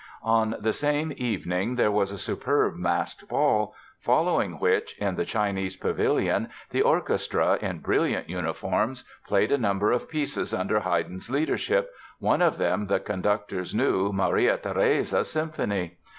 On 0.23 0.55
the 0.59 0.73
same 0.73 1.13
evening 1.15 1.75
there 1.75 1.91
was 1.91 2.11
a 2.11 2.17
superb 2.17 2.73
masked 2.75 3.29
ball, 3.29 3.75
following 3.99 4.53
which, 4.53 4.97
in 4.97 5.15
the 5.15 5.25
Chinese 5.25 5.75
Pavilion, 5.75 6.49
the 6.71 6.81
orchestra, 6.81 7.59
in 7.61 7.81
brilliant 7.81 8.27
uniforms, 8.27 9.03
played 9.27 9.51
a 9.51 9.59
number 9.59 9.91
of 9.91 10.09
pieces 10.09 10.55
under 10.55 10.79
Haydn's 10.79 11.29
leadership, 11.29 11.91
one 12.17 12.41
of 12.41 12.57
them 12.57 12.87
the 12.87 12.99
conductor's 12.99 13.75
new 13.75 14.11
"Maria 14.11 14.57
Theresia" 14.57 15.23
Symphony. 15.23 15.99